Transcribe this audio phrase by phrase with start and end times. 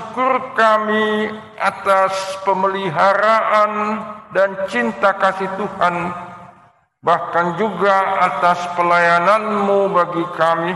[0.00, 1.28] syukur kami
[1.60, 4.00] atas pemeliharaan
[4.32, 6.08] dan cinta kasih Tuhan,
[7.04, 10.72] bahkan juga atas pelayananmu bagi kami,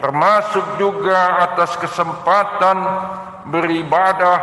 [0.00, 2.78] termasuk juga atas kesempatan
[3.52, 4.38] beribadah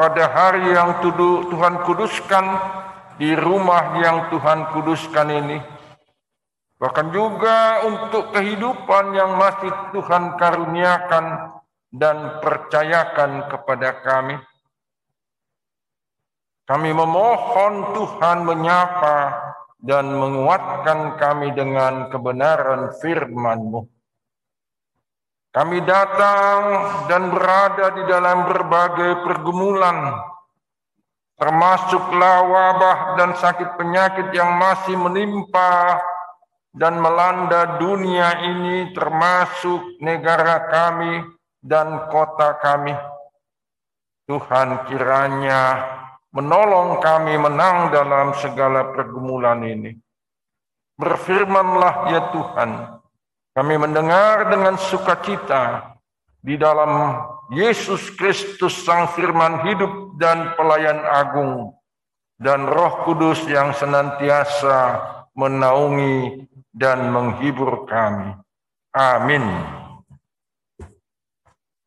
[0.00, 2.44] pada hari yang Tuhan kuduskan
[3.20, 5.60] di rumah yang Tuhan kuduskan ini.
[6.80, 11.60] Bahkan juga untuk kehidupan yang masih Tuhan karuniakan
[11.92, 14.40] dan percayakan kepada kami.
[16.64, 19.18] Kami memohon Tuhan menyapa
[19.84, 23.84] dan menguatkan kami dengan kebenaran firman-Mu.
[25.52, 26.60] Kami datang
[27.12, 30.16] dan berada di dalam berbagai pergumulan,
[31.36, 36.00] termasuklah wabah dan sakit penyakit yang masih menimpa
[36.72, 41.20] dan melanda dunia ini termasuk negara kami
[41.62, 42.92] dan kota kami.
[44.26, 45.60] Tuhan kiranya
[46.34, 49.94] menolong kami menang dalam segala pergumulan ini.
[50.98, 52.70] Berfirmanlah ya Tuhan,
[53.56, 55.94] kami mendengar dengan sukacita
[56.42, 57.22] di dalam
[57.54, 61.74] Yesus Kristus Sang Firman hidup dan pelayan agung
[62.42, 64.98] dan Roh Kudus yang senantiasa
[65.38, 68.34] menaungi dan menghibur kami.
[68.92, 69.81] Amin.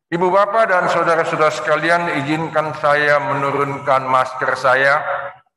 [0.06, 5.02] Ibu bapak dan saudara-saudara sekalian, izinkan saya menurunkan masker saya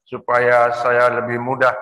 [0.09, 1.77] supaya saya lebih mudah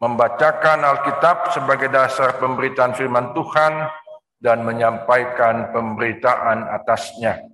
[0.00, 3.84] membacakan Alkitab sebagai dasar pemberitaan firman Tuhan
[4.40, 7.52] dan menyampaikan pemberitaan atasnya.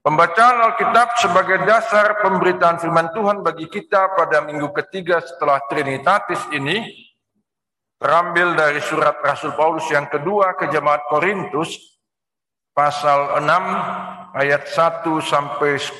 [0.00, 7.07] Pembacaan Alkitab sebagai dasar pemberitaan firman Tuhan bagi kita pada minggu ketiga setelah Trinitatis ini
[7.98, 11.98] terambil dari surat Rasul Paulus yang kedua ke jemaat Korintus
[12.70, 15.98] pasal 6 ayat 1 sampai 10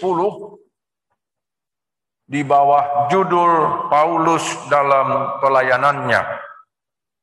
[2.29, 6.23] di bawah judul Paulus dalam pelayanannya.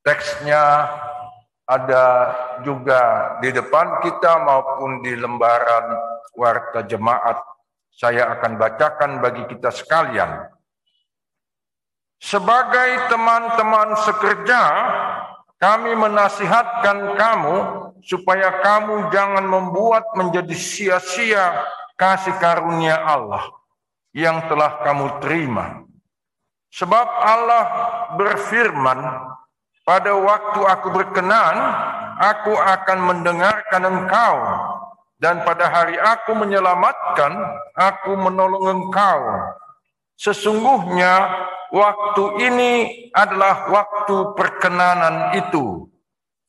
[0.04, 0.92] Teksnya
[1.66, 2.06] ada
[2.62, 5.98] juga di depan kita maupun di lembaran
[6.36, 7.40] warta jemaat
[7.96, 10.52] saya akan bacakan bagi kita sekalian.
[12.20, 14.62] Sebagai teman-teman sekerja,
[15.60, 17.56] kami menasihatkan kamu
[18.06, 21.66] supaya kamu jangan membuat menjadi sia-sia
[21.96, 23.50] kasih karunia Allah
[24.12, 25.84] yang telah kamu terima.
[26.76, 27.66] Sebab Allah
[28.20, 29.00] berfirman,
[29.88, 31.56] pada waktu aku berkenan,
[32.20, 34.36] aku akan mendengarkan engkau
[35.16, 37.32] dan pada hari aku menyelamatkan,
[37.80, 39.20] aku menolong engkau.
[40.20, 41.32] Sesungguhnya
[41.72, 42.72] waktu ini
[43.14, 45.90] adalah waktu perkenanan itu.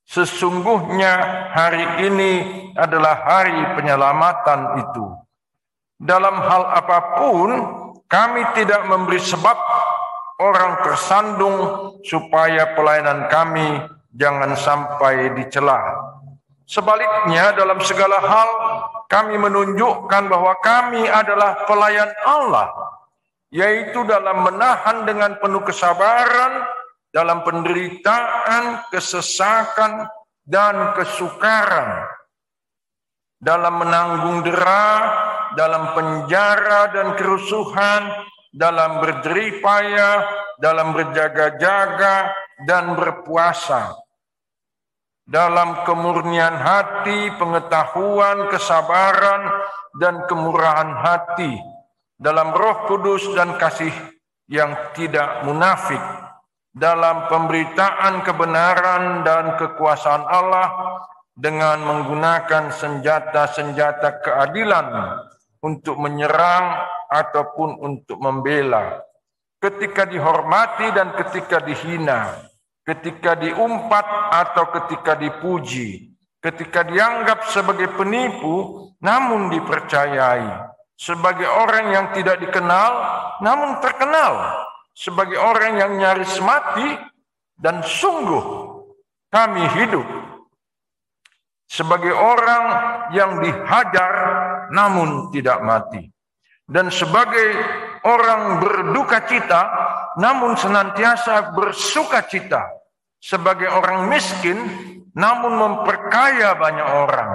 [0.07, 1.13] Sesungguhnya
[1.51, 2.33] hari ini
[2.79, 5.07] adalah hari penyelamatan itu.
[5.99, 7.51] Dalam hal apa pun,
[8.07, 9.59] kami tidak memberi sebab
[10.39, 11.57] orang tersandung
[12.07, 13.83] supaya pelayanan kami
[14.15, 15.81] jangan sampai dicela.
[16.67, 18.51] Sebaliknya dalam segala hal
[19.07, 22.71] kami menunjukkan bahwa kami adalah pelayan Allah,
[23.51, 26.67] yaitu dalam menahan dengan penuh kesabaran
[27.17, 30.05] dalam penderitaan, kesesakan,
[30.45, 32.05] dan kesukaran,
[33.41, 34.87] dalam menanggung dera,
[35.57, 38.05] dalam penjara dan kerusuhan,
[38.53, 40.29] dalam berjeripaya,
[40.61, 42.37] dalam berjaga-jaga,
[42.69, 43.97] dan berpuasa.
[45.27, 49.43] Dalam kemurnian hati, pengetahuan, kesabaran,
[49.99, 51.59] dan kemurahan hati,
[52.17, 53.93] dalam roh kudus dan kasih
[54.49, 56.01] yang tidak munafik,
[56.73, 60.69] dalam pemberitaan kebenaran dan kekuasaan Allah
[61.37, 65.21] dengan menggunakan senjata-senjata keadilan
[65.61, 69.05] untuk menyerang ataupun untuk membela,
[69.61, 72.45] ketika dihormati dan ketika dihina,
[72.87, 82.41] ketika diumpat atau ketika dipuji, ketika dianggap sebagai penipu namun dipercayai, sebagai orang yang tidak
[82.41, 82.91] dikenal
[83.45, 84.65] namun terkenal,
[84.97, 86.97] sebagai orang yang nyaris mati
[87.61, 88.77] dan sungguh
[89.29, 90.05] kami hidup.
[91.67, 92.65] Sebagai orang
[93.13, 94.15] yang dihajar
[94.73, 96.09] namun tidak mati.
[96.67, 97.59] Dan sebagai
[98.07, 99.63] orang berduka cita
[100.17, 102.65] namun senantiasa bersuka cita.
[103.19, 104.59] Sebagai orang miskin
[105.13, 107.31] namun memperkaya banyak orang.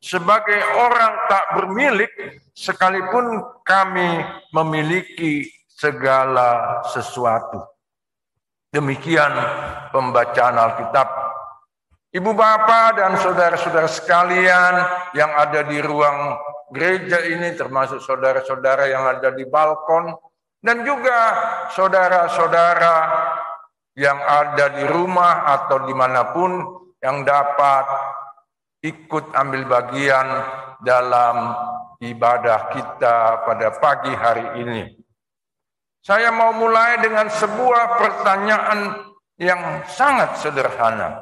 [0.00, 2.12] Sebagai orang tak bermilik
[2.52, 4.22] sekalipun kami
[4.52, 7.64] memiliki segala sesuatu.
[8.72, 9.32] Demikian
[9.92, 11.08] pembacaan Alkitab.
[12.12, 14.74] Ibu bapak dan saudara-saudara sekalian
[15.12, 16.38] yang ada di ruang
[16.72, 20.16] gereja ini termasuk saudara-saudara yang ada di balkon
[20.64, 21.18] dan juga
[21.76, 22.96] saudara-saudara
[23.96, 26.52] yang ada di rumah atau di mana pun
[27.00, 27.84] yang dapat
[28.84, 30.26] ikut ambil bagian
[30.84, 31.56] dalam
[32.00, 34.82] ibadah kita pada pagi hari ini.
[36.04, 39.10] Saya mau mulai dengan sebuah pertanyaan
[39.42, 41.18] yang sangat sederhana.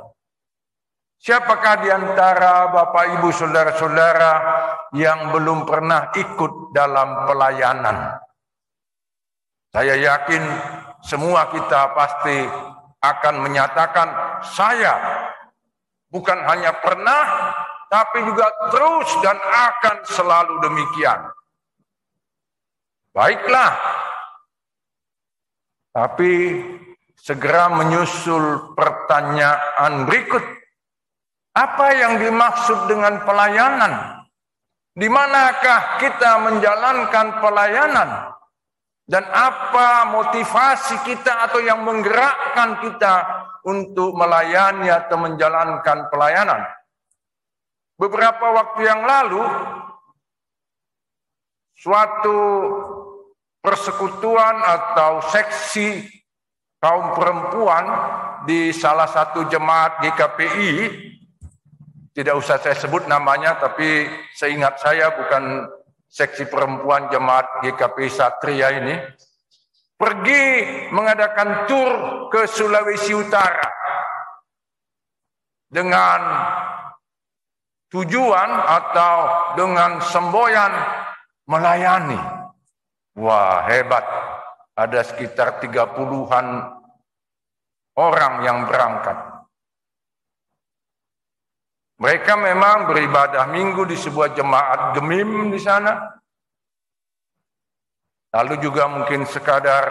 [1.25, 4.33] Siapakah di antara Bapak Ibu Saudara-saudara
[4.93, 8.21] yang belum pernah ikut dalam pelayanan?
[9.73, 10.45] Saya yakin
[11.01, 12.45] semua kita pasti
[13.01, 14.09] akan menyatakan
[14.45, 14.95] saya
[16.15, 17.23] bukan hanya pernah
[17.91, 21.21] tapi juga terus dan akan selalu demikian.
[23.15, 23.75] Baiklah.
[25.95, 26.33] Tapi
[27.15, 30.43] segera menyusul pertanyaan berikut.
[31.55, 34.27] Apa yang dimaksud dengan pelayanan?
[34.91, 38.11] Di manakah kita menjalankan pelayanan?
[39.07, 43.15] Dan apa motivasi kita atau yang menggerakkan kita
[43.65, 46.69] untuk melayani atau menjalankan pelayanan?
[47.97, 49.43] Beberapa waktu yang lalu,
[51.79, 52.39] suatu
[53.65, 56.05] persekutuan atau seksi
[56.83, 57.85] kaum perempuan
[58.45, 60.73] di salah satu jemaat GKPI,
[62.13, 64.05] tidak usah saya sebut namanya, tapi
[64.37, 65.65] seingat saya bukan
[66.13, 68.95] seksi perempuan jemaat GKPI Satria ini,
[70.05, 70.45] pergi
[70.93, 71.91] mengadakan tur
[72.29, 73.65] ke Sulawesi Utara
[75.73, 76.21] dengan
[77.89, 79.17] tujuan atau
[79.57, 80.73] dengan semboyan
[81.49, 82.21] melayani.
[83.17, 84.05] Wah, hebat.
[84.75, 86.47] Ada sekitar 30-an
[87.95, 89.17] orang yang berangkat.
[92.03, 95.95] Mereka memang beribadah minggu di sebuah jemaat gemim di sana.
[98.35, 99.87] Lalu juga mungkin sekadar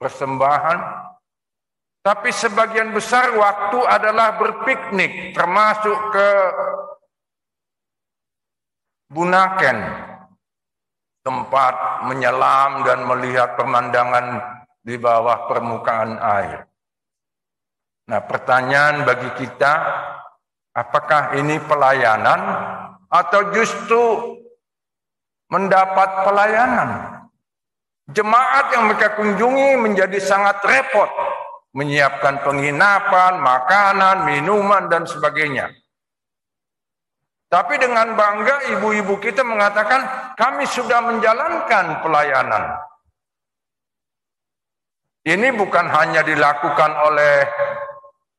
[0.00, 1.04] persembahan.
[2.04, 6.28] Tapi sebagian besar waktu adalah berpiknik, termasuk ke
[9.08, 9.78] Bunaken,
[11.24, 14.42] tempat menyelam dan melihat pemandangan
[14.84, 16.68] di bawah permukaan air.
[18.04, 19.72] Nah, pertanyaan bagi kita,
[20.76, 22.40] apakah ini pelayanan
[23.08, 24.04] atau justru
[25.48, 27.13] mendapat pelayanan?
[28.12, 31.08] Jemaat yang mereka kunjungi menjadi sangat repot
[31.74, 35.74] menyiapkan penginapan, makanan, minuman, dan sebagainya.
[37.50, 42.78] Tapi dengan bangga ibu-ibu kita mengatakan kami sudah menjalankan pelayanan.
[45.24, 47.48] Ini bukan hanya dilakukan oleh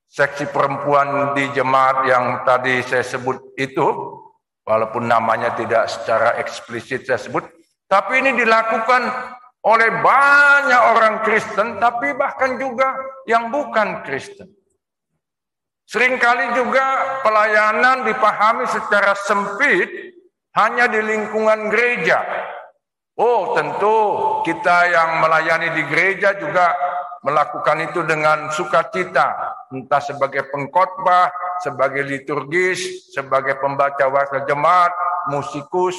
[0.06, 3.88] seksi perempuan di jemaat yang tadi saya sebut itu,
[4.64, 7.44] walaupun namanya tidak secara eksplisit saya sebut,
[7.90, 9.02] tapi ini dilakukan
[9.66, 12.94] oleh banyak orang Kristen, tapi bahkan juga
[13.26, 14.46] yang bukan Kristen.
[15.86, 19.90] Seringkali juga pelayanan dipahami secara sempit
[20.58, 22.22] hanya di lingkungan gereja.
[23.16, 23.98] Oh, tentu
[24.46, 26.74] kita yang melayani di gereja juga
[27.26, 29.34] melakukan itu dengan sukacita,
[29.74, 34.94] entah sebagai pengkhotbah, sebagai liturgis, sebagai pembaca wakil jemaat,
[35.34, 35.98] musikus,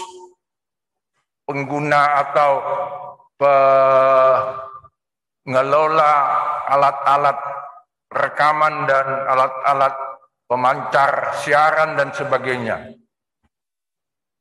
[1.47, 2.53] pengguna atau
[3.37, 4.65] pengelola
[6.67, 7.39] alat-alat
[8.11, 9.95] rekaman dan alat-alat
[10.47, 12.95] pemancar siaran dan sebagainya.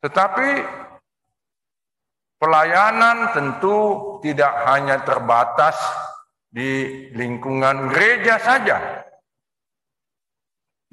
[0.05, 0.49] Tetapi
[2.37, 3.77] pelayanan tentu
[4.21, 5.75] tidak hanya terbatas
[6.45, 8.77] di lingkungan gereja saja.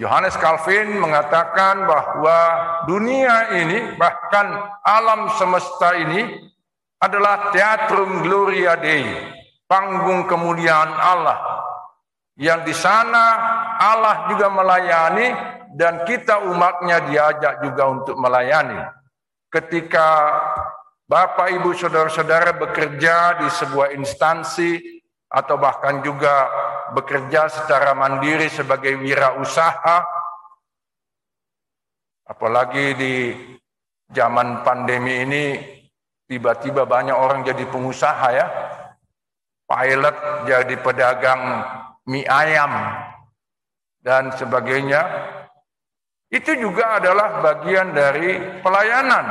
[0.01, 2.39] Yohanes Calvin mengatakan bahwa
[2.91, 4.51] dunia ini bahkan
[4.83, 6.51] alam semesta ini
[7.03, 9.03] adalah teatrum gloria dei,
[9.67, 11.53] panggung kemuliaan Allah
[12.39, 13.25] yang di sana
[13.77, 15.29] Allah juga melayani
[15.77, 18.81] dan kita umatnya diajak juga untuk melayani.
[19.53, 20.33] Ketika
[21.05, 24.81] Bapak, Ibu, Saudara-saudara bekerja di sebuah instansi
[25.29, 26.49] atau bahkan juga
[26.97, 30.09] bekerja secara mandiri sebagai wirausaha,
[32.25, 33.15] apalagi di
[34.09, 35.45] zaman pandemi ini
[36.33, 38.47] tiba-tiba banyak orang jadi pengusaha ya,
[39.69, 40.17] pilot
[40.49, 41.61] jadi pedagang
[42.09, 42.73] mie ayam,
[44.01, 45.05] dan sebagainya,
[46.33, 49.29] itu juga adalah bagian dari pelayanan.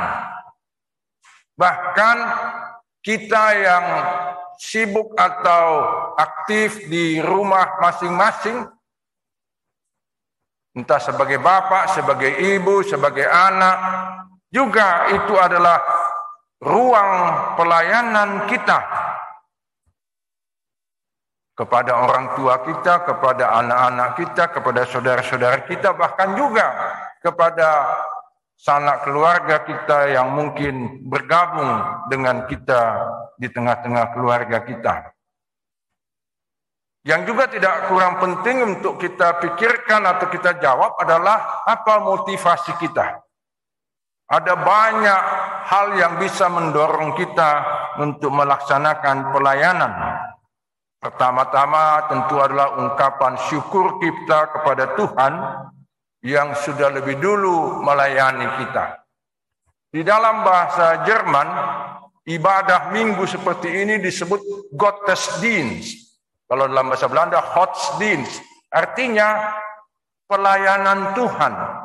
[1.58, 2.16] Bahkan
[3.02, 3.86] kita yang
[4.62, 5.66] sibuk atau
[6.14, 8.70] aktif di rumah masing-masing,
[10.72, 13.76] Entah sebagai bapak, sebagai ibu, sebagai anak,
[14.48, 15.91] juga itu adalah
[16.62, 17.12] ruang
[17.58, 18.78] pelayanan kita
[21.52, 26.66] kepada orang tua kita, kepada anak-anak kita, kepada saudara-saudara kita, bahkan juga
[27.20, 27.92] kepada
[28.56, 34.94] sanak keluarga kita yang mungkin bergabung dengan kita di tengah-tengah keluarga kita.
[37.02, 43.18] Yang juga tidak kurang penting untuk kita pikirkan atau kita jawab adalah apa motivasi kita.
[44.32, 45.22] Ada banyak
[45.68, 47.50] hal yang bisa mendorong kita
[48.00, 49.92] untuk melaksanakan pelayanan.
[50.96, 55.32] Pertama-tama tentu adalah ungkapan syukur kita kepada Tuhan
[56.24, 59.04] yang sudah lebih dulu melayani kita.
[59.92, 61.48] Di dalam bahasa Jerman,
[62.24, 66.16] ibadah minggu seperti ini disebut Gottesdienst.
[66.48, 68.40] Kalau dalam bahasa Belanda, Gottesdienst.
[68.72, 69.52] Artinya
[70.24, 71.81] pelayanan Tuhan.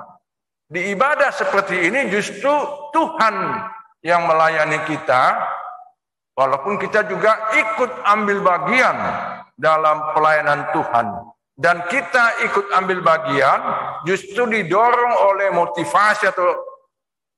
[0.68, 2.52] Di ibadah seperti ini justru
[2.92, 3.36] Tuhan
[4.04, 5.40] yang melayani kita,
[6.36, 8.98] walaupun kita juga ikut ambil bagian
[9.56, 11.08] dalam pelayanan Tuhan.
[11.58, 13.60] Dan kita ikut ambil bagian
[14.06, 16.54] justru didorong oleh motivasi atau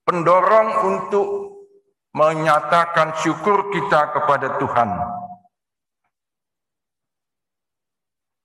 [0.04, 1.28] pendorong untuk
[2.12, 4.90] menyatakan syukur kita kepada Tuhan.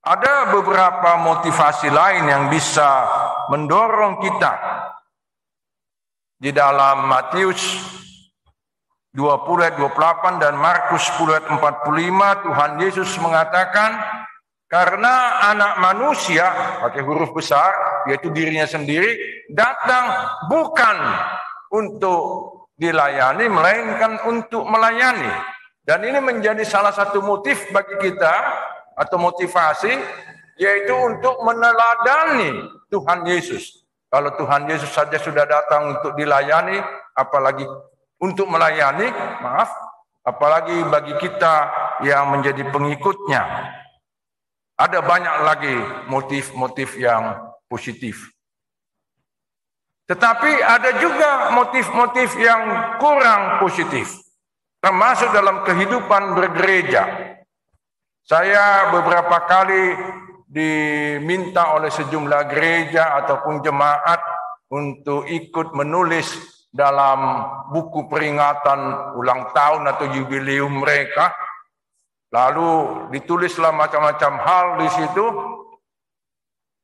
[0.05, 3.09] Ada beberapa motivasi lain yang bisa
[3.49, 4.53] mendorong kita
[6.37, 7.81] di dalam Matius
[9.17, 13.97] 20 28 dan Markus 10 45 Tuhan Yesus mengatakan
[14.69, 16.53] karena anak manusia,
[16.85, 17.73] pakai huruf besar,
[18.05, 19.13] yaitu dirinya sendiri,
[19.49, 20.05] datang
[20.49, 20.97] bukan
[21.73, 22.21] untuk
[22.77, 25.31] dilayani, melainkan untuk melayani.
[25.85, 28.33] Dan ini menjadi salah satu motif bagi kita,
[28.95, 29.91] atau motivasi,
[30.55, 33.83] yaitu untuk meneladani Tuhan Yesus.
[34.07, 36.79] Kalau Tuhan Yesus saja sudah datang untuk dilayani,
[37.11, 37.67] apalagi
[38.23, 39.11] untuk melayani,
[39.43, 39.67] maaf,
[40.23, 41.69] apalagi bagi kita
[42.07, 43.43] yang menjadi pengikutnya.
[44.75, 45.75] Ada banyak lagi
[46.11, 48.35] motif-motif yang positif.
[50.05, 52.61] Tetapi ada juga motif-motif yang
[53.01, 54.11] kurang positif.
[54.83, 57.03] Termasuk dalam kehidupan bergereja.
[58.25, 59.93] Saya beberapa kali
[60.49, 64.17] diminta oleh sejumlah gereja ataupun jemaat
[64.73, 66.33] untuk ikut menulis
[66.73, 71.31] dalam buku peringatan ulang tahun atau jubileum mereka
[72.35, 72.71] Lalu
[73.15, 75.25] ditulislah macam-macam hal di situ.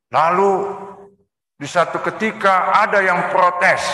[0.08, 0.52] Lalu
[1.60, 3.84] di satu ketika ada yang protes.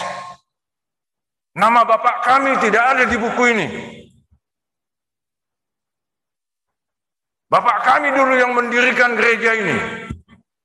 [1.58, 3.66] Nama bapak kami tidak ada di buku ini.
[7.48, 9.76] Bapak kami dulu yang mendirikan gereja ini.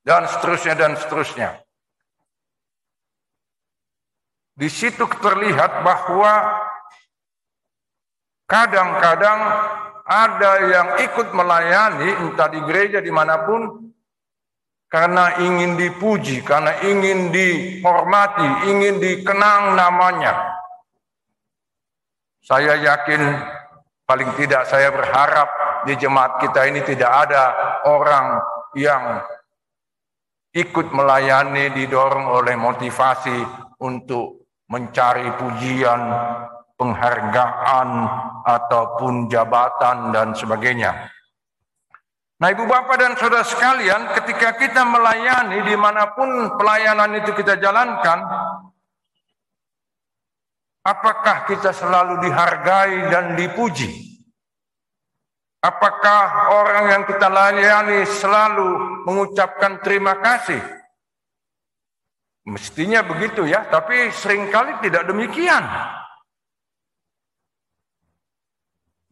[0.03, 1.63] Dan seterusnya dan seterusnya.
[4.53, 6.59] Di situ terlihat bahwa
[8.45, 9.39] kadang-kadang
[10.03, 13.79] ada yang ikut melayani entah di gereja di mana pun
[14.91, 20.53] karena ingin dipuji, karena ingin dihormati, ingin dikenang namanya.
[22.45, 23.23] Saya yakin
[24.05, 25.49] paling tidak saya berharap
[25.85, 27.43] di jemaat kita ini tidak ada
[27.87, 28.39] orang
[28.75, 29.21] yang
[30.53, 33.41] ikut melayani didorong oleh motivasi
[33.81, 36.01] untuk mencari pujian,
[36.77, 37.89] penghargaan
[38.45, 41.09] ataupun jabatan dan sebagainya.
[42.41, 47.55] Nah ibu bapak dan saudara sekalian ketika kita melayani di mana pun pelayanan itu kita
[47.55, 48.19] jalankan,
[50.83, 54.02] apakah kita selalu dihargai dan dipuji?
[55.63, 60.59] Apakah orang yang kita layani selalu mengucapkan terima kasih?
[62.43, 65.63] Mestinya begitu ya, tapi sering kali tidak demikian.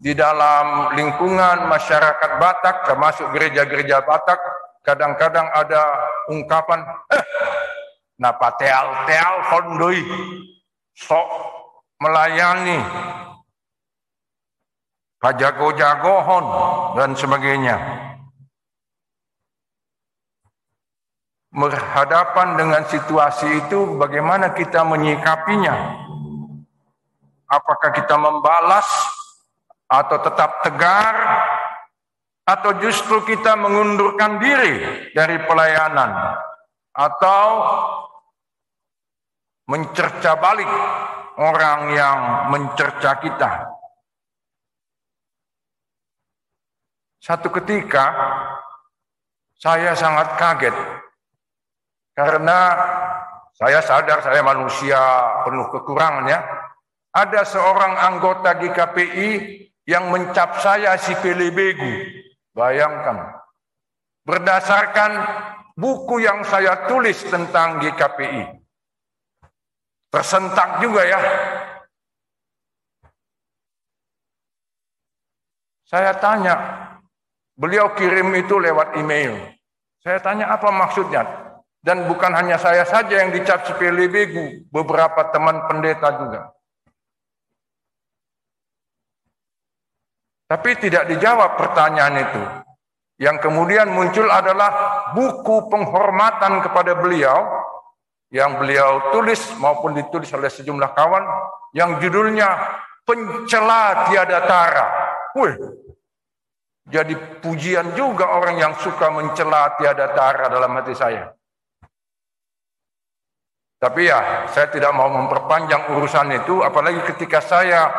[0.01, 4.41] di dalam lingkungan masyarakat Batak, termasuk gereja-gereja Batak,
[4.81, 5.81] kadang-kadang ada
[6.25, 6.81] ungkapan,
[7.13, 7.23] eh,
[8.17, 10.01] napa teal-teal kondoi,
[10.97, 11.29] sok
[12.01, 12.81] melayani,
[15.21, 16.45] kajago-jagohon,
[16.97, 17.77] dan sebagainya.
[21.51, 26.01] Berhadapan dengan situasi itu, bagaimana kita menyikapinya?
[27.51, 28.87] Apakah kita membalas
[29.91, 31.15] atau tetap tegar
[32.47, 36.39] atau justru kita mengundurkan diri dari pelayanan
[36.95, 37.43] atau
[39.67, 40.67] mencerca balik
[41.39, 42.19] orang yang
[42.51, 43.70] mencerca kita.
[47.21, 48.09] Satu ketika
[49.61, 50.73] saya sangat kaget
[52.17, 52.59] Karena
[53.53, 54.97] saya sadar saya manusia
[55.45, 56.41] penuh kekurangan ya.
[57.13, 59.29] Ada seorang anggota GKPI
[59.85, 62.09] yang mencap saya si pelebegu.
[62.57, 63.37] Bayangkan.
[64.25, 65.11] Berdasarkan
[65.77, 68.59] buku yang saya tulis tentang GKPI.
[70.11, 71.19] Tersentak juga ya.
[75.87, 76.55] Saya tanya,
[77.61, 79.37] beliau kirim itu lewat email.
[80.01, 81.21] Saya tanya apa maksudnya?
[81.81, 86.41] Dan bukan hanya saya saja yang dicap sepele begu, beberapa teman pendeta juga.
[90.49, 92.43] Tapi tidak dijawab pertanyaan itu.
[93.21, 97.45] Yang kemudian muncul adalah buku penghormatan kepada beliau
[98.33, 101.23] yang beliau tulis maupun ditulis oleh sejumlah kawan
[101.77, 102.49] yang judulnya
[103.05, 104.87] Pencela Tiada Tara.
[105.39, 105.55] Wih,
[106.89, 111.29] jadi pujian juga orang yang suka mencela tiada tara dalam hati saya.
[113.81, 117.89] Tapi ya, saya tidak mau memperpanjang urusan itu, apalagi ketika saya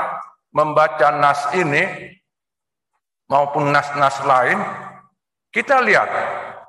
[0.54, 1.82] membaca nas ini,
[3.26, 4.62] maupun nas-nas lain,
[5.50, 6.06] kita lihat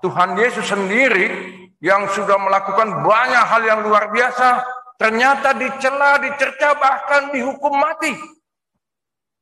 [0.01, 1.29] Tuhan Yesus sendiri
[1.77, 4.65] yang sudah melakukan banyak hal yang luar biasa,
[4.97, 8.17] ternyata dicela, dicerca, bahkan dihukum mati.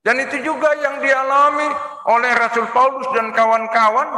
[0.02, 1.70] Dan itu juga yang dialami
[2.10, 4.10] oleh Rasul Paulus dan kawan-kawan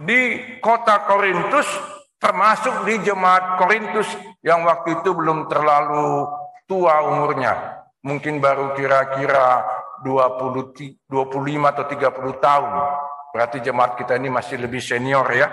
[0.00, 1.68] di kota Korintus,
[2.16, 4.08] termasuk di jemaat Korintus
[4.40, 6.24] yang waktu itu belum terlalu
[6.64, 7.84] tua umurnya.
[8.00, 9.66] Mungkin baru kira-kira
[10.00, 12.72] 20, 25 atau 30 tahun.
[13.34, 15.52] Berarti jemaat kita ini masih lebih senior ya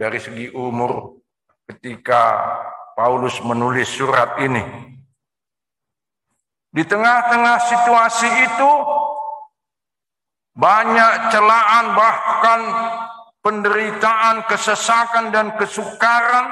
[0.00, 1.20] dari segi umur
[1.68, 2.40] ketika
[2.96, 4.62] Paulus menulis surat ini.
[6.72, 8.70] Di tengah-tengah situasi itu
[10.56, 12.60] banyak celaan bahkan
[13.44, 16.48] penderitaan, kesesakan dan kesukaran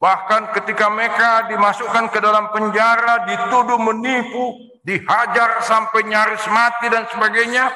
[0.00, 7.68] bahkan ketika mereka dimasukkan ke dalam penjara, dituduh menipu, dihajar sampai nyaris mati dan sebagainya.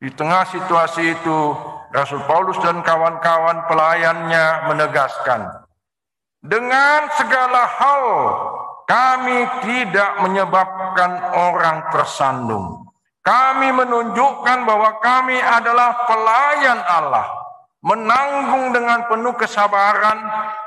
[0.00, 1.38] Di tengah situasi itu,
[1.92, 5.68] Rasul Paulus dan kawan-kawan pelayannya menegaskan,
[6.40, 8.04] dengan segala hal
[8.84, 12.84] kami tidak menyebabkan orang tersandung.
[13.24, 17.24] Kami menunjukkan bahwa kami adalah pelayan Allah,
[17.80, 20.20] menanggung dengan penuh kesabaran,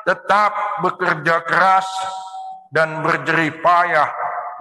[0.10, 1.86] tetap bekerja keras
[2.74, 4.10] dan berjerih payah,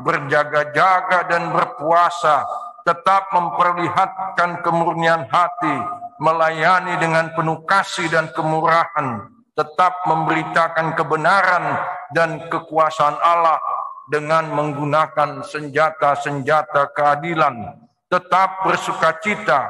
[0.04, 2.44] berjaga-jaga dan berpuasa,
[2.84, 5.76] tetap memperlihatkan kemurnian hati,
[6.20, 9.24] melayani dengan penuh kasih dan kemurahan,
[9.56, 11.80] tetap memberitakan kebenaran
[12.14, 13.58] dan kekuasaan Allah
[14.06, 17.74] dengan menggunakan senjata-senjata keadilan,
[18.06, 19.66] tetap bersuka cita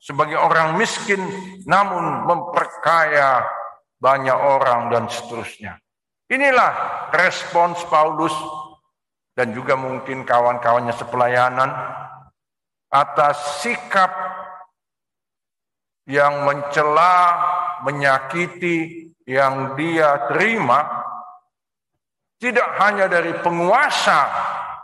[0.00, 1.20] sebagai orang miskin
[1.68, 3.44] namun memperkaya
[4.00, 5.80] banyak orang dan seterusnya.
[6.32, 6.72] Inilah
[7.12, 8.32] respons Paulus
[9.36, 11.70] dan juga mungkin kawan-kawannya sepelayanan
[12.88, 14.12] atas sikap
[16.08, 17.16] yang mencela,
[17.84, 21.03] menyakiti, yang dia terima
[22.44, 24.28] tidak hanya dari penguasa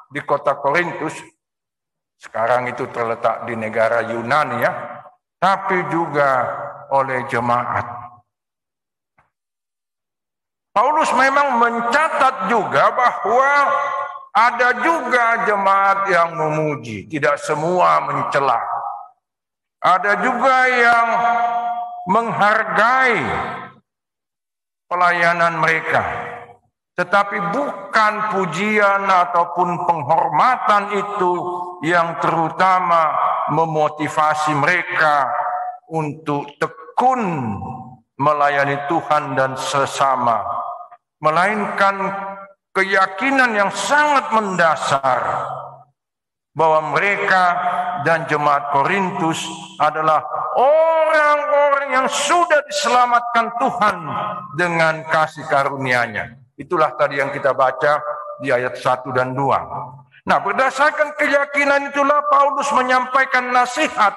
[0.08, 1.12] di kota Korintus,
[2.16, 4.72] sekarang itu terletak di negara Yunani ya,
[5.36, 6.48] tapi juga
[6.88, 7.84] oleh jemaat.
[10.72, 13.52] Paulus memang mencatat juga bahwa
[14.32, 18.56] ada juga jemaat yang memuji, tidak semua mencela.
[19.84, 21.08] Ada juga yang
[22.08, 23.20] menghargai
[24.88, 26.02] pelayanan mereka.
[27.00, 31.32] Tetapi bukan pujian ataupun penghormatan itu
[31.80, 33.16] yang terutama
[33.48, 35.32] memotivasi mereka
[35.88, 37.56] untuk tekun
[38.20, 40.44] melayani Tuhan dan sesama,
[41.24, 42.12] melainkan
[42.76, 45.20] keyakinan yang sangat mendasar
[46.52, 47.44] bahwa mereka
[48.04, 49.40] dan jemaat Korintus
[49.80, 50.20] adalah
[50.52, 53.96] orang-orang yang sudah diselamatkan Tuhan
[54.60, 56.39] dengan kasih karunia-Nya.
[56.60, 58.04] Itulah tadi yang kita baca
[58.44, 60.28] di ayat 1 dan 2.
[60.28, 64.12] Nah, berdasarkan keyakinan itulah Paulus menyampaikan nasihat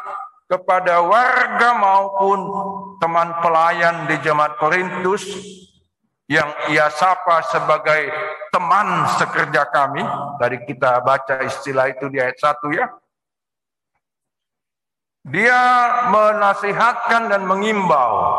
[0.51, 2.39] kepada warga maupun
[2.99, 5.23] teman pelayan di jemaat Korintus
[6.27, 8.11] yang ia sapa sebagai
[8.51, 10.03] teman sekerja kami.
[10.43, 12.91] Dari kita baca istilah itu di ayat 1 ya.
[15.23, 15.61] Dia
[16.11, 18.35] menasihatkan dan mengimbau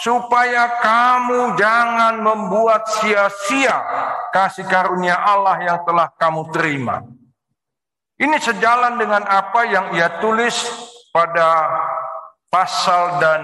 [0.00, 3.76] supaya kamu jangan membuat sia-sia
[4.32, 7.04] kasih karunia Allah yang telah kamu terima.
[8.20, 10.52] Ini sejalan dengan apa yang ia tulis
[11.12, 11.68] pada
[12.52, 13.40] pasal dan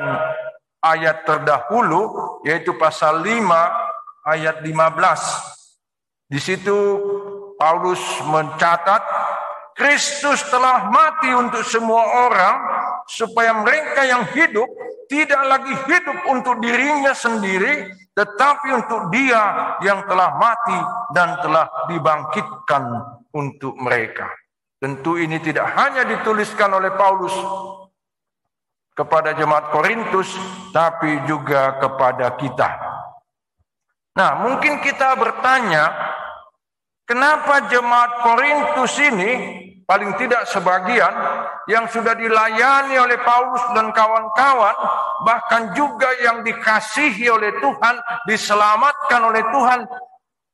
[0.85, 6.29] ayat terdahulu yaitu pasal 5 ayat 15.
[6.29, 6.77] Di situ
[7.57, 9.03] Paulus mencatat
[9.77, 12.57] Kristus telah mati untuk semua orang
[13.09, 14.69] supaya mereka yang hidup
[15.07, 20.79] tidak lagi hidup untuk dirinya sendiri tetapi untuk dia yang telah mati
[21.12, 22.83] dan telah dibangkitkan
[23.37, 24.33] untuk mereka.
[24.81, 27.37] Tentu ini tidak hanya dituliskan oleh Paulus
[28.97, 30.33] kepada jemaat Korintus,
[30.73, 32.69] tapi juga kepada kita.
[34.16, 35.92] Nah, mungkin kita bertanya,
[37.05, 39.33] kenapa jemaat Korintus ini
[39.87, 41.14] paling tidak sebagian
[41.70, 44.77] yang sudah dilayani oleh Paulus dan kawan-kawan,
[45.22, 47.94] bahkan juga yang dikasihi oleh Tuhan,
[48.27, 49.81] diselamatkan oleh Tuhan,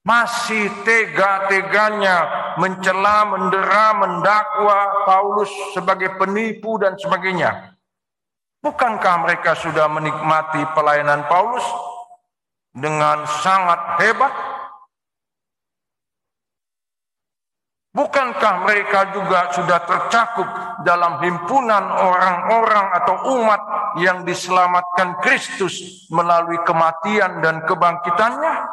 [0.05, 2.16] masih tega-teganya
[2.61, 7.73] mencela, mendera, mendakwa Paulus sebagai penipu dan sebagainya.
[8.62, 11.66] Bukankah mereka sudah menikmati pelayanan Paulus
[12.71, 14.52] dengan sangat hebat?
[17.92, 20.48] Bukankah mereka juga sudah tercakup
[20.81, 23.62] dalam himpunan orang-orang atau umat
[24.00, 28.64] yang diselamatkan Kristus melalui kematian dan kebangkitannya?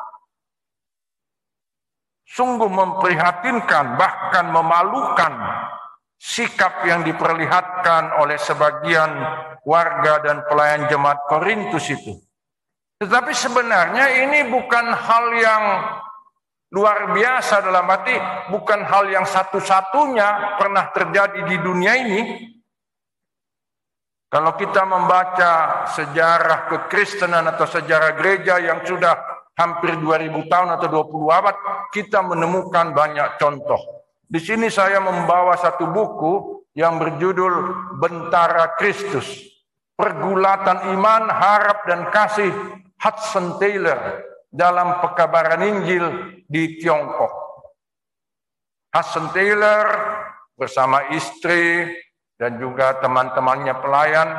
[2.32, 5.34] Sungguh memprihatinkan, bahkan memalukan
[6.16, 9.20] sikap yang diperlihatkan oleh sebagian
[9.68, 12.24] warga dan pelayan jemaat Korintus itu.
[13.04, 15.64] Tetapi sebenarnya ini bukan hal yang
[16.70, 18.14] luar biasa dalam arti
[18.54, 22.22] bukan hal yang satu-satunya pernah terjadi di dunia ini.
[24.30, 29.18] Kalau kita membaca sejarah kekristenan atau sejarah gereja yang sudah
[29.58, 31.56] hampir 2000 tahun atau 20 abad,
[31.90, 34.06] kita menemukan banyak contoh.
[34.30, 39.26] Di sini saya membawa satu buku yang berjudul Bentara Kristus.
[39.98, 42.54] Pergulatan iman, harap dan kasih
[43.02, 46.06] Hudson Taylor dalam pekabaran Injil
[46.50, 47.34] di Tiongkok.
[48.90, 49.86] Hudson Taylor
[50.58, 51.86] bersama istri
[52.42, 54.30] dan juga teman-temannya pelayan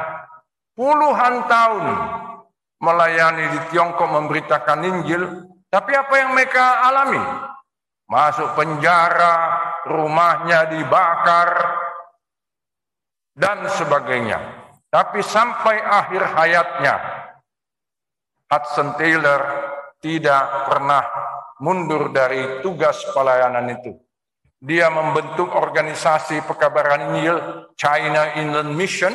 [0.75, 1.87] puluhan tahun
[2.83, 5.23] melayani di Tiongkok memberitakan Injil,
[5.71, 7.23] tapi apa yang mereka alami?
[8.11, 9.37] Masuk penjara,
[9.87, 11.51] rumahnya dibakar,
[13.39, 14.39] dan sebagainya.
[14.91, 16.95] Tapi sampai akhir hayatnya,
[18.51, 19.70] Hudson Taylor
[20.01, 21.05] tidak pernah
[21.61, 23.93] mundur dari tugas pelayanan itu.
[24.61, 27.37] Dia membentuk organisasi pekabaran Injil
[27.77, 29.13] China Inland Mission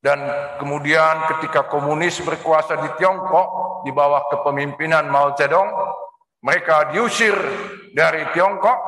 [0.00, 0.20] dan
[0.56, 5.68] kemudian ketika komunis berkuasa di Tiongkok di bawah kepemimpinan Mao Zedong,
[6.40, 7.36] mereka diusir
[7.92, 8.80] dari Tiongkok.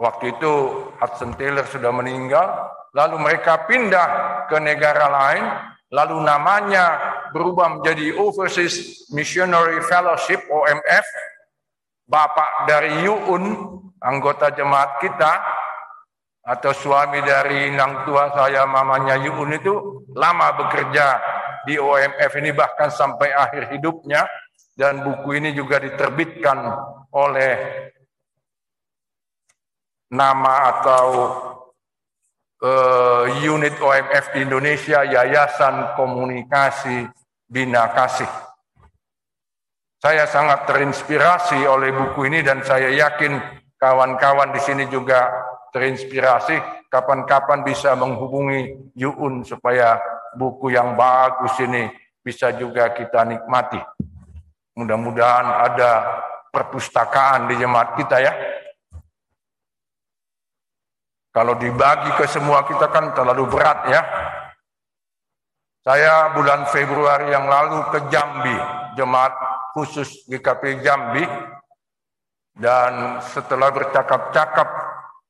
[0.00, 0.52] Waktu itu
[0.96, 4.08] Hudson Taylor sudah meninggal, lalu mereka pindah
[4.48, 5.44] ke negara lain,
[5.92, 11.06] lalu namanya berubah menjadi Overseas Missionary Fellowship OMF.
[12.08, 13.44] Bapak dari Yuun,
[14.00, 15.44] anggota jemaat kita,
[16.48, 21.20] atau suami dari nang tua saya mamanya Yun itu lama bekerja
[21.68, 24.24] di OMF ini bahkan sampai akhir hidupnya
[24.72, 26.56] dan buku ini juga diterbitkan
[27.12, 27.52] oleh
[30.08, 31.04] nama atau
[32.62, 37.06] uh, unit OMF di Indonesia Yayasan Komunikasi
[37.46, 38.30] Bina Kasih.
[39.98, 43.34] Saya sangat terinspirasi oleh buku ini dan saya yakin
[43.74, 45.26] kawan-kawan di sini juga
[45.74, 49.98] terinspirasi, kapan-kapan bisa menghubungi Yuun supaya
[50.38, 51.90] buku yang bagus ini
[52.22, 53.82] bisa juga kita nikmati.
[54.78, 55.92] Mudah-mudahan ada
[56.54, 58.32] perpustakaan di jemaat kita ya.
[61.28, 64.02] Kalau dibagi ke semua kita kan terlalu berat ya.
[65.84, 68.56] Saya bulan Februari yang lalu ke Jambi,
[68.96, 69.32] jemaat
[69.72, 71.24] khusus GKP Jambi,
[72.58, 74.68] dan setelah bercakap-cakap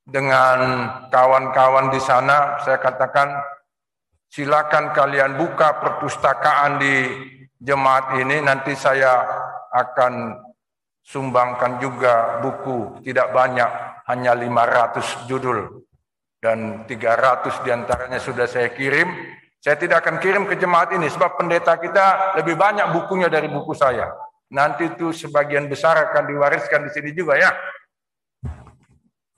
[0.03, 0.59] dengan
[1.13, 3.39] kawan-kawan di sana, saya katakan
[4.33, 6.95] silakan kalian buka perpustakaan di
[7.61, 9.29] jemaat ini, nanti saya
[9.71, 10.43] akan
[11.05, 13.71] sumbangkan juga buku, tidak banyak,
[14.09, 15.88] hanya 500 judul.
[16.39, 19.11] Dan 300 di antaranya sudah saya kirim.
[19.59, 23.75] Saya tidak akan kirim ke jemaat ini, sebab pendeta kita lebih banyak bukunya dari buku
[23.75, 24.07] saya.
[24.55, 27.51] Nanti itu sebagian besar akan diwariskan di sini juga ya.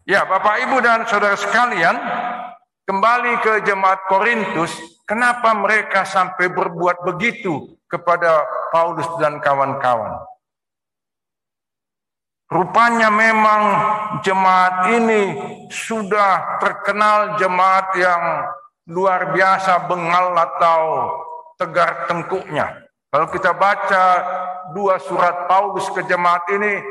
[0.04, 1.96] Ya, Bapak Ibu dan Saudara sekalian,
[2.84, 4.70] kembali ke jemaat Korintus,
[5.08, 10.29] kenapa mereka sampai berbuat begitu kepada Paulus dan kawan-kawan?
[12.50, 13.62] Rupanya memang
[14.26, 15.22] jemaat ini
[15.70, 18.22] sudah terkenal jemaat yang
[18.90, 20.82] luar biasa bengal atau
[21.54, 22.90] tegar tengkuknya.
[23.06, 24.04] Kalau kita baca
[24.74, 26.82] dua surat Paulus ke jemaat ini,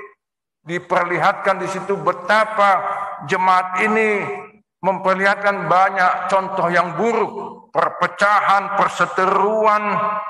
[0.64, 2.80] diperlihatkan di situ betapa
[3.28, 4.24] jemaat ini
[4.80, 9.84] memperlihatkan banyak contoh yang buruk, perpecahan, perseteruan,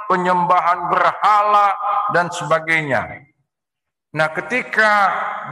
[0.10, 1.78] penyembahan berhala,
[2.18, 3.29] dan sebagainya.
[4.10, 4.92] Nah ketika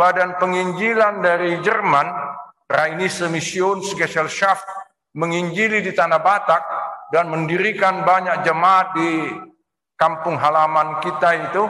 [0.01, 2.09] badan penginjilan dari Jerman,
[2.65, 4.65] Rainis Mission Gesellschaft,
[5.13, 6.63] menginjili di Tanah Batak
[7.13, 9.29] dan mendirikan banyak jemaat di
[9.93, 11.63] kampung halaman kita itu,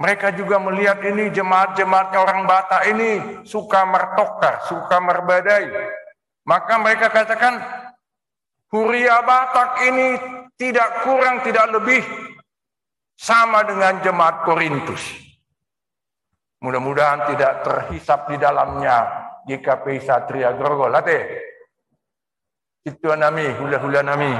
[0.00, 3.10] mereka juga melihat ini jemaat-jemaatnya orang Batak ini
[3.44, 5.68] suka mertokar, suka merbadai.
[6.44, 7.60] Maka mereka katakan,
[8.72, 10.08] Huria Batak ini
[10.56, 12.02] tidak kurang, tidak lebih
[13.14, 15.23] sama dengan jemaat Korintus.
[16.64, 19.04] Mudah-mudahan tidak terhisap di dalamnya
[19.44, 20.96] GKP Satria Grogol.
[22.80, 24.32] Itu nami, hula-hula nami.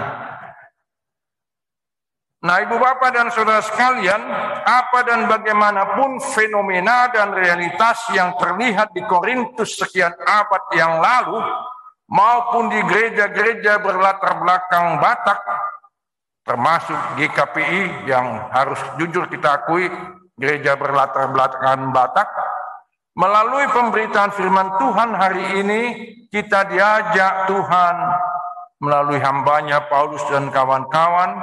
[2.45, 4.21] Nah ibu bapak dan saudara sekalian,
[4.65, 11.41] apa dan bagaimanapun fenomena dan realitas yang terlihat di Korintus sekian abad yang lalu,
[12.09, 15.41] maupun di gereja-gereja berlatar belakang Batak,
[16.45, 19.89] termasuk GKPI yang harus jujur kita akui,
[20.35, 22.29] gereja berlatar belakang Batak,
[23.15, 25.83] melalui pemberitaan firman Tuhan hari ini,
[26.31, 27.97] kita diajak Tuhan
[28.83, 31.39] melalui hambanya Paulus dan kawan-kawan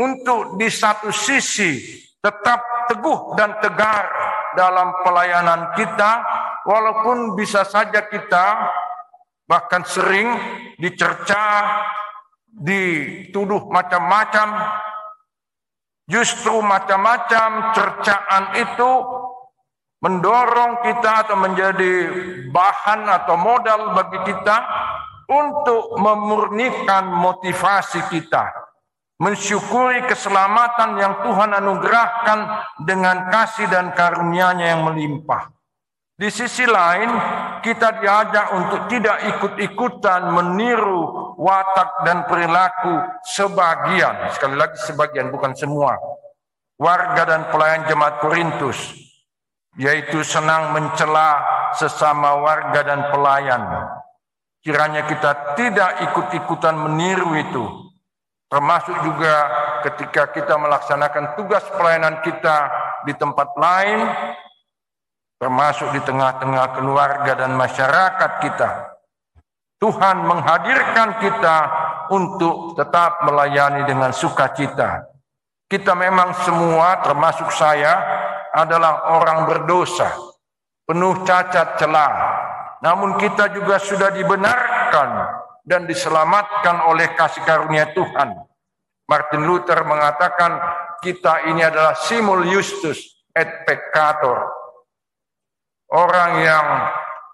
[0.00, 1.76] untuk di satu sisi
[2.18, 4.08] tetap teguh dan tegar
[4.56, 6.24] dalam pelayanan kita
[6.64, 8.66] walaupun bisa saja kita
[9.44, 10.26] bahkan sering
[10.80, 11.68] dicerca
[12.50, 14.48] dituduh macam-macam
[16.10, 18.90] justru macam-macam cercaan itu
[20.02, 21.92] mendorong kita atau menjadi
[22.50, 24.56] bahan atau modal bagi kita
[25.30, 28.50] untuk memurnikan motivasi kita,
[29.22, 32.38] mensyukuri keselamatan yang Tuhan anugerahkan
[32.82, 35.59] dengan kasih dan karunia-Nya yang melimpah.
[36.20, 37.08] Di sisi lain,
[37.64, 45.96] kita diajak untuk tidak ikut-ikutan meniru watak dan perilaku sebagian, sekali lagi sebagian bukan semua,
[46.76, 48.76] warga dan pelayan jemaat Korintus,
[49.80, 51.40] yaitu senang mencela
[51.72, 53.64] sesama warga dan pelayan,
[54.60, 57.64] Kiranya kita tidak ikut-ikutan meniru itu.
[58.52, 59.48] Termasuk juga
[59.88, 62.68] ketika kita melaksanakan tugas pelayanan kita
[63.08, 64.04] di tempat lain,
[65.40, 68.70] termasuk di tengah-tengah keluarga dan masyarakat kita.
[69.80, 71.56] Tuhan menghadirkan kita
[72.12, 75.08] untuk tetap melayani dengan sukacita.
[75.64, 77.96] Kita memang semua, termasuk saya,
[78.52, 80.12] adalah orang berdosa,
[80.84, 82.12] penuh cacat celah,
[82.84, 85.08] namun kita juga sudah dibenarkan
[85.64, 88.36] dan diselamatkan oleh kasih karunia Tuhan.
[89.06, 90.60] Martin Luther mengatakan
[91.00, 94.59] kita ini adalah simul justus et peccator.
[95.90, 96.66] Orang yang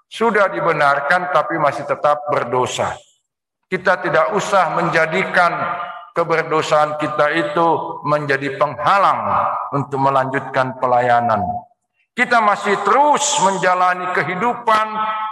[0.08, 2.96] sudah dibenarkan tapi masih tetap berdosa.
[3.68, 5.52] Kita tidak usah menjadikan
[6.16, 7.66] keberdosaan kita itu
[8.08, 9.20] menjadi penghalang
[9.76, 11.44] untuk melanjutkan pelayanan.
[12.16, 14.86] Kita masih terus menjalani kehidupan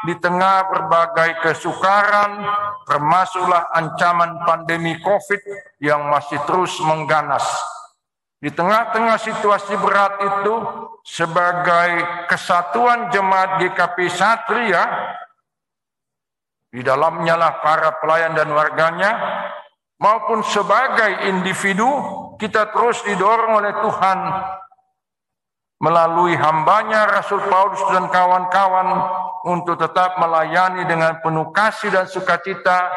[0.05, 2.45] di tengah berbagai kesukaran,
[2.85, 5.41] termasuklah ancaman pandemi COVID
[5.81, 7.41] yang masih terus mengganas.
[8.45, 10.55] Di tengah-tengah situasi berat itu,
[11.01, 14.85] sebagai kesatuan jemaat GKP Satria,
[16.69, 19.17] di dalamnya lah para pelayan dan warganya,
[19.97, 21.89] maupun sebagai individu,
[22.37, 24.19] kita terus didorong oleh Tuhan
[25.81, 29.09] melalui hambanya Rasul Paulus dan kawan-kawan
[29.49, 32.93] untuk tetap melayani dengan penuh kasih dan sukacita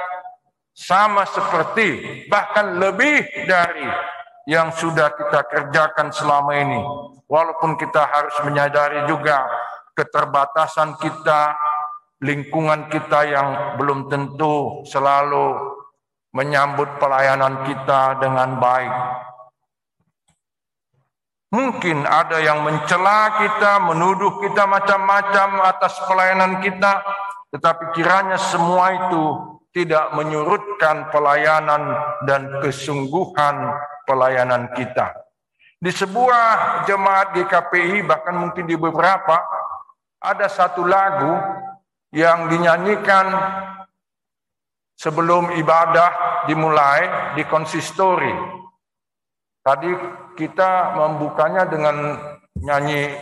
[0.75, 4.16] sama seperti bahkan lebih dari
[4.47, 6.79] yang sudah kita kerjakan selama ini.
[7.27, 9.43] Walaupun kita harus menyadari juga
[9.91, 11.51] keterbatasan kita,
[12.23, 15.75] lingkungan kita yang belum tentu selalu
[16.31, 18.95] menyambut pelayanan kita dengan baik.
[21.51, 27.03] Mungkin ada yang mencela kita, menuduh kita macam-macam atas pelayanan kita,
[27.51, 29.23] tetapi kiranya semua itu
[29.71, 31.95] tidak menyurutkan pelayanan
[32.27, 33.75] dan kesungguhan
[34.07, 35.11] pelayanan kita.
[35.77, 39.37] Di sebuah jemaat GKPI, bahkan mungkin di beberapa,
[40.17, 41.37] ada satu lagu
[42.15, 43.29] yang dinyanyikan
[44.97, 48.33] sebelum ibadah dimulai di konsistori.
[49.61, 49.91] Tadi
[50.39, 52.17] kita membukanya dengan
[52.57, 53.13] nyanyi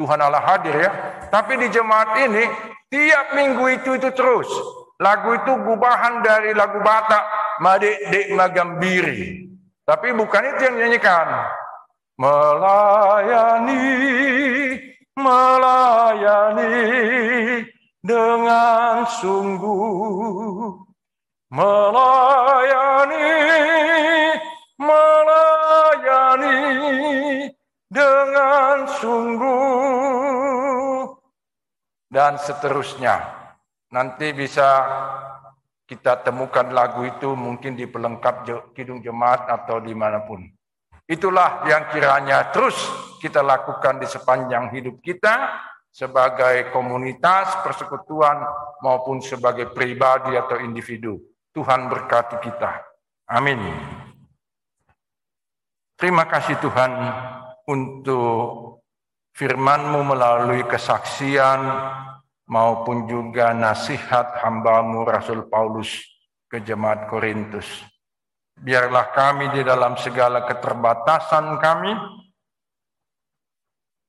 [0.00, 0.90] Tuhan Allah hadir ya.
[1.28, 2.48] Tapi di jemaat ini
[2.88, 4.48] tiap minggu itu itu terus.
[4.96, 7.24] Lagu itu gubahan dari lagu Batak
[7.60, 9.49] Madik Dek Magambiri.
[9.90, 11.50] Tapi bukan itu yang nyanyikan.
[12.14, 13.80] melayani,
[15.18, 16.76] melayani
[17.98, 20.78] dengan sungguh,
[21.50, 23.34] melayani,
[24.78, 26.60] melayani
[27.90, 29.48] dengan sungguh,
[32.14, 33.16] dan seterusnya.
[33.90, 34.86] Nanti bisa
[35.90, 38.46] kita temukan lagu itu mungkin di pelengkap
[38.78, 40.38] Kidung Jemaat atau di mana pun.
[41.10, 42.78] Itulah yang kiranya terus
[43.18, 45.50] kita lakukan di sepanjang hidup kita
[45.90, 48.38] sebagai komunitas persekutuan
[48.86, 51.18] maupun sebagai pribadi atau individu.
[51.50, 52.86] Tuhan berkati kita.
[53.26, 53.58] Amin.
[55.98, 56.94] Terima kasih Tuhan
[57.66, 58.78] untuk
[59.34, 61.60] firman-Mu melalui kesaksian
[62.50, 66.02] maupun juga nasihat hambamu Rasul Paulus
[66.50, 67.86] ke jemaat Korintus.
[68.58, 71.94] Biarlah kami di dalam segala keterbatasan kami,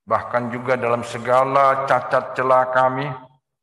[0.10, 3.08] bahkan juga dalam segala cacat celah kami,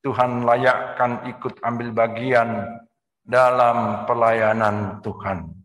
[0.07, 2.79] Tuhan layakkan ikut ambil bagian
[3.27, 5.59] dalam pelayanan Tuhan.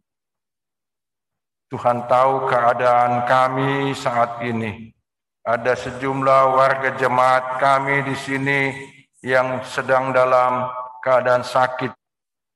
[1.69, 4.89] Tuhan tahu keadaan kami saat ini.
[5.45, 8.59] Ada sejumlah warga jemaat kami di sini
[9.23, 10.67] yang sedang dalam
[10.99, 11.95] keadaan sakit.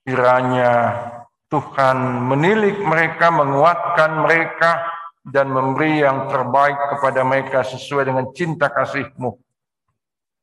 [0.04, 1.00] Kiranya
[1.48, 4.84] Tuhan menilik mereka, menguatkan mereka,
[5.24, 9.32] dan memberi yang terbaik kepada mereka sesuai dengan cinta kasih-Mu.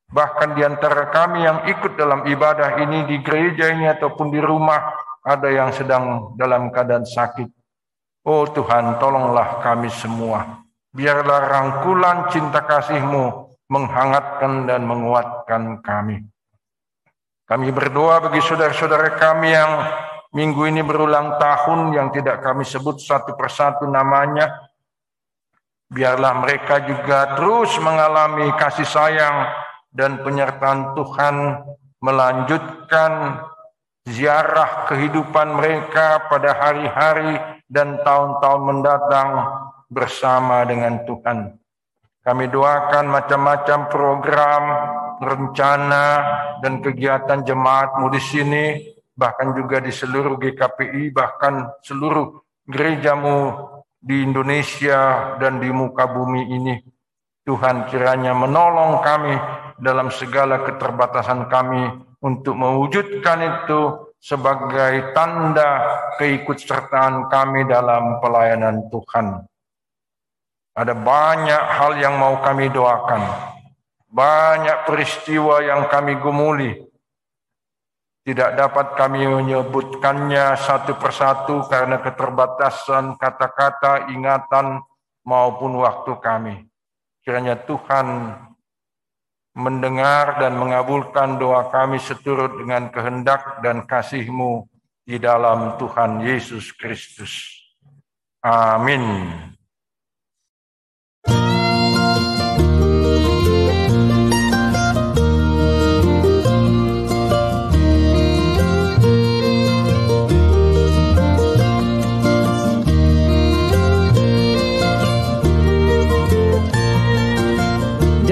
[0.09, 4.93] Bahkan di antara kami yang ikut dalam ibadah ini di gereja ini ataupun di rumah,
[5.25, 7.49] ada yang sedang dalam keadaan sakit.
[8.25, 10.61] Oh Tuhan, tolonglah kami semua.
[10.93, 16.25] Biarlah rangkulan cinta kasih-Mu menghangatkan dan menguatkan kami.
[17.45, 19.71] Kami berdoa bagi saudara-saudara kami yang
[20.33, 24.49] minggu ini berulang tahun yang tidak kami sebut satu persatu namanya.
[25.85, 29.45] Biarlah mereka juga terus mengalami kasih sayang
[29.93, 31.35] dan penyertaan Tuhan
[32.01, 33.41] melanjutkan
[34.09, 37.37] ziarah kehidupan mereka pada hari-hari
[37.69, 39.29] dan tahun-tahun mendatang
[39.89, 41.57] bersama dengan Tuhan.
[42.25, 44.63] Kami doakan macam-macam program,
[45.21, 46.05] rencana,
[46.57, 48.65] dan kegiatan jemaatmu di sini,
[49.13, 53.53] bahkan juga di seluruh GKPI, bahkan seluruh gerejamu
[54.01, 56.75] di Indonesia dan di muka bumi ini.
[57.45, 59.37] Tuhan kiranya menolong kami
[59.77, 61.93] dalam segala keterbatasan kami
[62.25, 69.45] untuk mewujudkan itu sebagai tanda keikutsertaan kami dalam pelayanan Tuhan.
[70.75, 73.23] Ada banyak hal yang mau kami doakan.
[74.11, 76.75] Banyak peristiwa yang kami gumuli.
[78.25, 84.83] Tidak dapat kami menyebutkannya satu persatu karena keterbatasan kata-kata, ingatan,
[85.25, 86.55] maupun waktu kami.
[87.25, 88.37] Kiranya Tuhan
[89.55, 94.67] mendengar dan mengabulkan doa kami seturut dengan kehendak dan kasih-Mu
[95.07, 97.63] di dalam Tuhan Yesus Kristus.
[98.45, 99.54] Amin.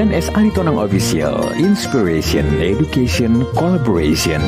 [0.03, 0.27] Dan S.
[0.35, 4.43] Aritonang Official, Inspiration, Education, Collaboration.